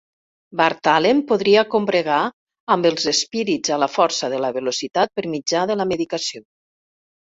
Bart 0.61 0.89
Allen 0.93 1.21
podria 1.31 1.65
combregar 1.75 2.23
amb 2.77 2.89
els 2.93 3.07
esperits 3.13 3.77
a 3.77 3.81
la 3.85 3.93
Força 4.01 4.35
de 4.35 4.43
la 4.49 4.53
Velocitat 4.61 5.17
per 5.21 5.31
mitjà 5.39 5.67
de 5.75 5.81
la 5.83 5.93
medicació. 5.97 6.49